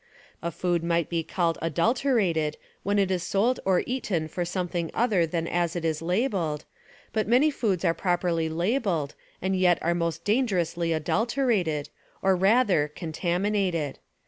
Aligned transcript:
A 0.41 0.49
food 0.49 0.83
might 0.83 1.09
be 1.09 1.21
called 1.21 1.59
adulterated 1.61 2.57
when 2.81 2.97
it 2.97 3.11
is 3.11 3.21
sold 3.21 3.59
or 3.65 3.83
eaten 3.85 4.27
for 4.27 4.43
something 4.43 4.89
other 4.95 5.27
than 5.27 5.47
as 5.47 5.75
it 5.75 5.85
is 5.85 6.01
labeled, 6.01 6.65
but 7.13 7.27
many 7.27 7.51
foods 7.51 7.85
are 7.85 7.93
properly 7.93 8.45
Purity 8.47 8.73
labeled 8.73 9.13
and 9.43 9.55
yet 9.55 9.77
are 9.83 9.93
most 9.93 10.23
dangerously 10.23 10.91
adulterated, 10.91 11.89
or 12.23 12.35
rather 12.35 12.87
contaminated. 12.87 13.99